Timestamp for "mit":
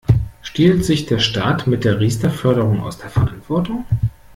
1.67-1.83